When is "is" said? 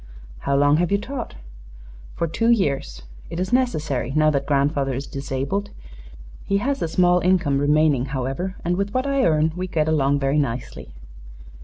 3.39-3.53, 4.95-5.05